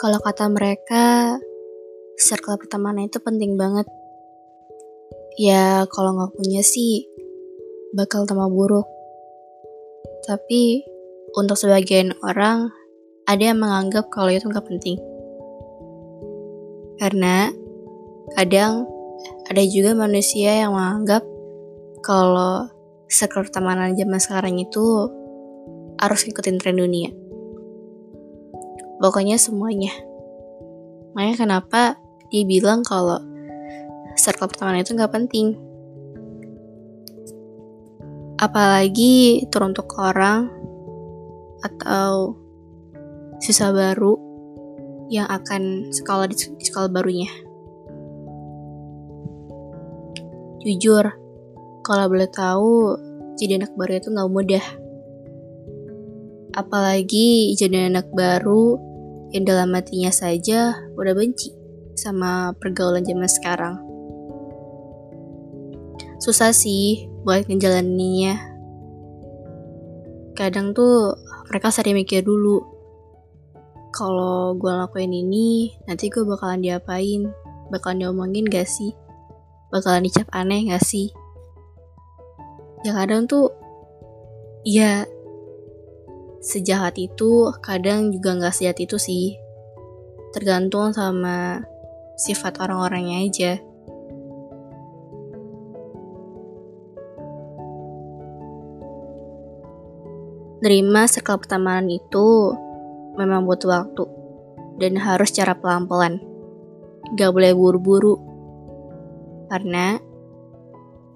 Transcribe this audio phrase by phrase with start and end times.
[0.00, 1.36] Kalau kata mereka,
[2.16, 3.84] circle pertemanan itu penting banget.
[5.36, 7.04] Ya, kalau nggak punya sih,
[7.92, 8.88] bakal tambah buruk.
[10.24, 10.88] Tapi,
[11.36, 12.72] untuk sebagian orang,
[13.28, 14.96] ada yang menganggap kalau itu nggak penting.
[16.96, 17.52] Karena,
[18.40, 18.88] kadang
[19.52, 21.28] ada juga manusia yang menganggap
[22.00, 22.72] kalau
[23.12, 25.12] circle pertemanan zaman sekarang itu
[26.00, 27.12] harus ikutin tren dunia.
[29.00, 29.96] Pokoknya semuanya.
[31.16, 31.96] Makanya kenapa
[32.28, 33.18] dia bilang kalau
[34.14, 35.56] circle pertemanan itu nggak penting.
[38.36, 40.52] Apalagi teruntuk orang
[41.64, 42.36] atau
[43.40, 44.16] siswa baru
[45.08, 47.28] yang akan sekolah di, di sekolah barunya.
[50.60, 51.08] Jujur,
[51.80, 52.94] kalau boleh tahu,
[53.40, 54.66] jadi anak baru itu nggak mudah.
[56.52, 58.89] Apalagi jadi anak baru
[59.30, 61.54] yang dalam hatinya saja udah benci
[61.94, 63.74] sama pergaulan zaman sekarang.
[66.20, 68.36] Susah sih buat ngejalaninnya.
[70.36, 71.16] Kadang tuh
[71.48, 72.62] mereka sering mikir dulu,
[73.90, 77.26] kalau gue lakuin ini, nanti gue bakalan diapain?
[77.74, 78.94] Bakalan diomongin gak sih?
[79.74, 81.10] Bakalan dicap aneh gak sih?
[82.86, 83.50] Ya kadang tuh,
[84.64, 85.04] ya
[86.40, 89.36] sejahat itu kadang juga nggak sejahat itu sih
[90.32, 91.60] tergantung sama
[92.16, 93.52] sifat orang-orangnya aja
[100.60, 102.52] Nerima circle pertemanan itu
[103.16, 104.04] memang butuh waktu
[104.76, 106.20] dan harus cara pelan-pelan.
[107.16, 108.20] Gak boleh buru-buru.
[109.48, 109.96] Karena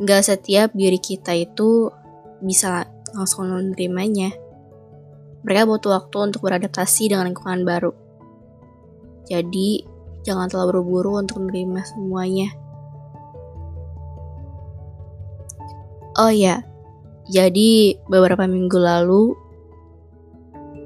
[0.00, 1.92] gak setiap diri kita itu
[2.40, 4.32] bisa langsung menerimanya
[5.44, 7.92] mereka butuh waktu untuk beradaptasi dengan lingkungan baru.
[9.28, 9.84] Jadi,
[10.24, 12.48] jangan terlalu buru-buru untuk menerima semuanya.
[16.16, 16.64] Oh ya,
[17.28, 19.34] jadi beberapa minggu lalu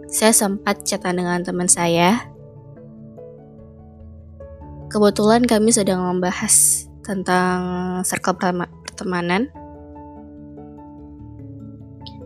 [0.09, 2.33] saya sempat chatan dengan teman saya.
[4.89, 7.61] Kebetulan kami sedang membahas tentang
[8.09, 8.41] circle
[8.89, 9.53] pertemanan.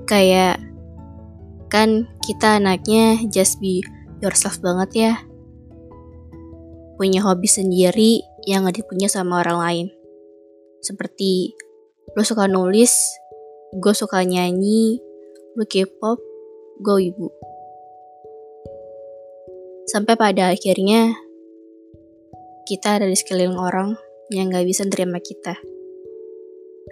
[0.06, 0.62] Kayak
[1.72, 3.81] Kan kita anaknya just be
[4.21, 5.12] yourself banget ya.
[7.00, 9.87] Punya hobi sendiri yang gak dipunya sama orang lain.
[10.84, 11.56] Seperti
[12.12, 12.93] lo suka nulis,
[13.72, 15.00] gue suka nyanyi,
[15.56, 16.21] lo K-pop,
[16.84, 17.33] gue ibu.
[19.89, 21.16] Sampai pada akhirnya
[22.69, 23.97] kita ada di sekeliling orang
[24.28, 25.56] yang gak bisa terima kita.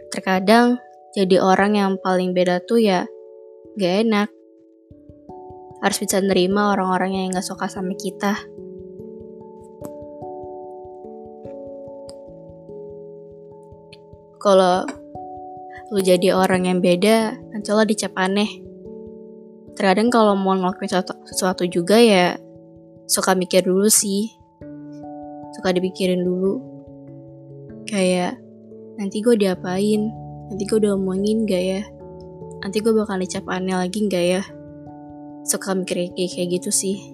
[0.08, 0.80] Terkadang
[1.12, 3.04] jadi orang yang paling beda tuh ya
[3.76, 4.39] gak enak
[5.80, 8.36] harus bisa nerima orang-orang yang gak suka sama kita.
[14.40, 14.88] Kalau
[15.92, 18.48] lu jadi orang yang beda, nanti lo dicap aneh.
[19.76, 22.36] Terkadang kalau mau ngelakuin sesuatu, sesuatu juga ya
[23.08, 24.32] suka mikir dulu sih.
[25.56, 26.60] Suka dipikirin dulu.
[27.84, 28.40] Kayak
[28.96, 30.08] nanti gue diapain?
[30.52, 31.82] Nanti gue udah omongin gak ya?
[32.60, 34.42] Nanti gue bakal dicap aneh lagi gak ya?
[35.50, 37.10] Suka mikir kayak gitu sih.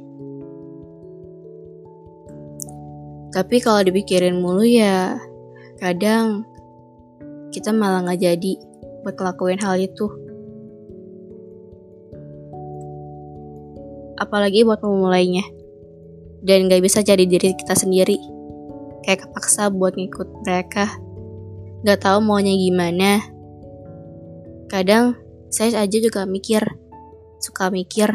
[3.32, 5.16] Tapi kalau dipikirin mulu ya
[5.80, 6.44] kadang
[7.48, 8.52] kita malah nggak jadi
[9.00, 10.06] buat ngelakuin hal itu.
[14.20, 15.44] Apalagi buat memulainya.
[16.40, 18.16] Dan gak bisa jadi diri kita sendiri.
[19.04, 20.88] Kayak kepaksa buat ngikut mereka.
[21.84, 23.20] Gak tahu maunya gimana.
[24.72, 25.20] Kadang
[25.52, 26.64] saya aja juga mikir
[27.56, 28.12] suka mikir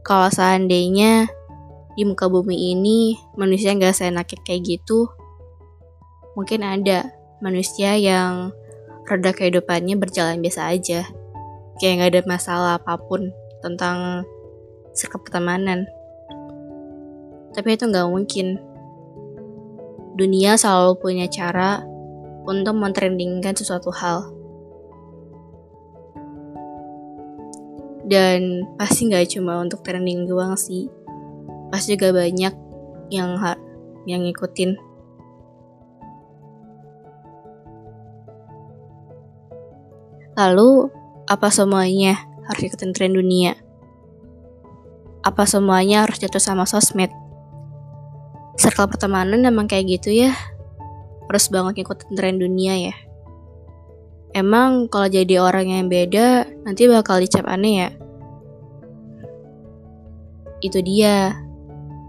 [0.00, 1.28] kalau seandainya
[1.92, 5.04] di muka bumi ini manusia nggak seenaknya kayak gitu,
[6.32, 7.12] mungkin ada
[7.44, 8.56] manusia yang
[9.04, 11.04] roda kehidupannya berjalan biasa aja,
[11.76, 13.28] kayak nggak ada masalah apa pun
[13.60, 14.24] tentang
[14.96, 15.84] sikap pertemanan.
[17.52, 18.56] Tapi itu nggak mungkin.
[20.16, 21.84] Dunia selalu punya cara
[22.48, 24.39] untuk mentrendingkan sesuatu hal.
[28.06, 30.88] Dan pasti nggak cuma untuk trending doang sih.
[31.68, 32.54] Pasti juga banyak
[33.12, 33.36] yang
[34.08, 34.78] yang ngikutin.
[40.38, 40.88] Lalu
[41.28, 42.16] apa semuanya
[42.48, 43.52] harus ikutin tren dunia?
[45.20, 47.12] Apa semuanya harus jatuh sama sosmed?
[48.56, 50.32] Circle pertemanan emang kayak gitu ya.
[51.28, 53.09] Harus banget ngikutin tren dunia ya
[54.30, 57.90] Emang kalau jadi orang yang beda nanti bakal dicap aneh ya?
[60.62, 61.34] Itu dia.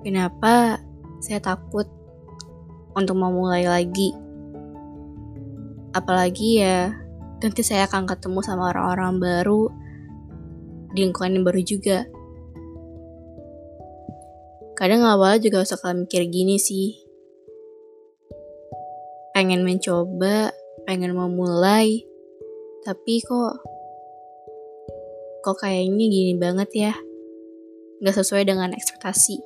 [0.06, 0.82] Kenapa
[1.22, 1.86] saya takut
[2.98, 4.12] untuk memulai lagi.
[5.92, 6.94] Apalagi ya,
[7.42, 9.64] nanti saya akan ketemu sama orang-orang baru
[10.92, 12.06] di lingkungan yang baru juga.
[14.76, 17.06] Kadang awal juga suka mikir gini sih.
[19.32, 20.52] Pengen mencoba,
[20.90, 22.04] pengen memulai,
[22.82, 23.62] tapi kok
[25.42, 26.94] kok kayaknya gini banget ya.
[28.02, 29.38] Gak sesuai dengan ekspektasi.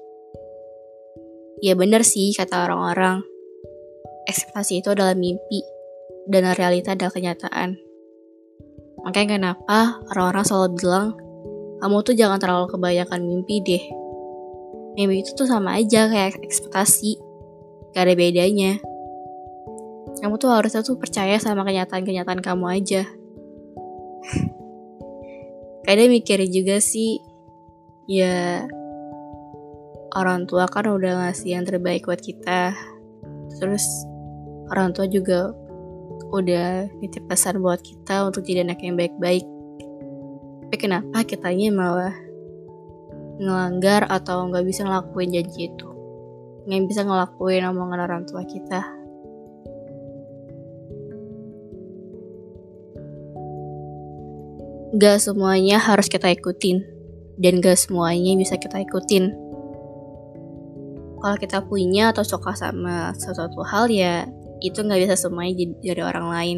[1.64, 3.24] Ya bener sih kata orang-orang.
[4.28, 5.64] Ekspektasi itu adalah mimpi,
[6.28, 7.80] dan realita adalah kenyataan.
[9.04, 11.08] Makanya kenapa orang-orang selalu bilang,
[11.80, 13.84] kamu tuh jangan terlalu kebanyakan mimpi deh.
[14.96, 17.20] Mimpi itu tuh sama aja kayak ekspektasi.
[17.92, 18.80] Gak ada bedanya.
[20.20, 23.04] Kamu tuh harusnya tuh percaya sama kenyataan-kenyataan kamu aja.
[25.86, 27.22] Kadang mikir juga sih,
[28.10, 28.66] ya
[30.16, 32.74] orang tua kan udah ngasih yang terbaik buat kita.
[33.62, 33.86] Terus
[34.74, 35.54] orang tua juga
[36.34, 39.46] udah nitip pesan buat kita untuk jadi anak yang baik-baik.
[40.66, 42.16] Tapi kenapa kitanya malah
[43.38, 45.90] ngelanggar atau nggak bisa ngelakuin janji itu?
[46.66, 49.05] Nggak bisa ngelakuin omongan orang tua kita.
[54.96, 56.80] Gak semuanya harus kita ikutin,
[57.36, 59.28] dan gak semuanya bisa kita ikutin.
[61.20, 64.24] Kalau kita punya atau suka sama sesuatu hal ya
[64.64, 66.58] itu nggak bisa semuanya dari orang lain.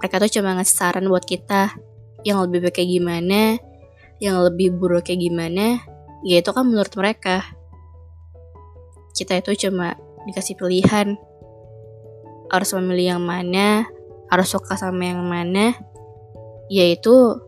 [0.00, 1.76] Mereka tuh cuma ngasih saran buat kita
[2.24, 3.60] yang lebih baik kayak gimana,
[4.16, 5.84] yang lebih buruk kayak gimana,
[6.24, 7.44] ya itu kan menurut mereka.
[9.12, 11.20] Kita itu cuma dikasih pilihan,
[12.48, 13.84] harus memilih yang mana,
[14.32, 15.76] harus suka sama yang mana,
[16.70, 17.40] yaitu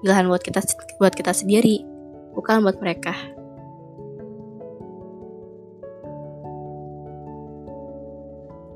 [0.00, 0.60] pilihan buat kita
[1.02, 1.84] buat kita sendiri,
[2.32, 3.16] bukan buat mereka.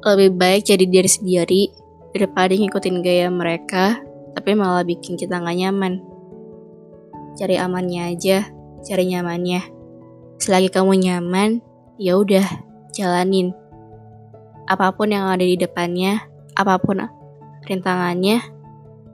[0.02, 1.62] lebih baik jadi diri sendiri
[2.10, 4.02] daripada ngikutin gaya mereka
[4.34, 6.02] tapi malah bikin kita nggak nyaman.
[7.36, 8.48] Cari amannya aja,
[8.84, 9.60] cari nyamannya.
[10.40, 11.62] Selagi kamu nyaman,
[12.00, 12.44] ya udah
[12.92, 13.54] jalanin.
[14.66, 16.18] Apa pun yang ada di depannya,
[16.56, 17.04] apa pun
[17.68, 18.40] rintangannya,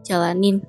[0.08, 0.64] jalanin.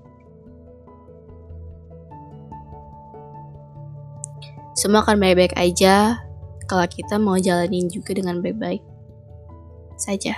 [4.76, 6.20] Semua akan baik-baik aja
[6.68, 8.84] kalau kita mau jalanin juga dengan baik-baik
[9.96, 10.36] saja.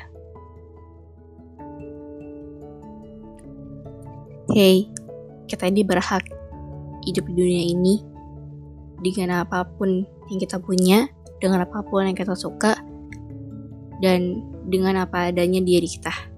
[4.51, 4.89] Hey,
[5.47, 6.25] kita ini berhak
[7.07, 8.03] hidup di dunia ini
[9.01, 11.09] dengan apa pun yang kita punya,
[11.41, 12.77] dengan apa pun yang kita suka,
[14.01, 16.30] dan dengan apa adanya diri kita.